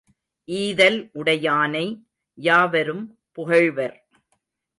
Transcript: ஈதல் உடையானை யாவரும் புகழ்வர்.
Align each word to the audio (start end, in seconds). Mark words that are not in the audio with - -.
ஈதல் 0.47 1.09
உடையானை 1.13 1.85
யாவரும் 2.37 3.05
புகழ்வர். 3.31 3.95